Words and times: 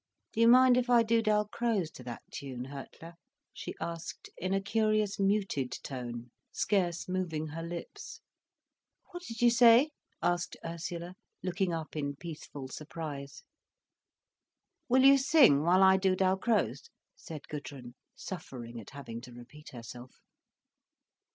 "Do 0.33 0.41
you 0.41 0.47
mind 0.47 0.77
if 0.77 0.89
I 0.89 1.03
do 1.03 1.21
Dalcroze 1.21 1.91
to 1.91 2.03
that 2.05 2.23
tune, 2.31 2.65
Hurtler?" 2.65 3.17
she 3.53 3.75
asked 3.79 4.31
in 4.35 4.51
a 4.51 4.59
curious 4.59 5.19
muted 5.19 5.71
tone, 5.83 6.31
scarce 6.51 7.07
moving 7.07 7.49
her 7.49 7.61
lips. 7.61 8.19
"What 9.11 9.21
did 9.21 9.43
you 9.43 9.51
say?" 9.51 9.91
asked 10.19 10.57
Ursula, 10.65 11.13
looking 11.43 11.71
up 11.71 11.95
in 11.95 12.15
peaceful 12.15 12.67
surprise. 12.67 13.43
"Will 14.89 15.03
you 15.03 15.19
sing 15.19 15.61
while 15.61 15.83
I 15.83 15.97
do 15.97 16.15
Dalcroze?" 16.15 16.89
said 17.15 17.47
Gudrun, 17.47 17.93
suffering 18.15 18.79
at 18.81 18.89
having 18.89 19.21
to 19.21 19.31
repeat 19.31 19.69
herself. 19.69 20.19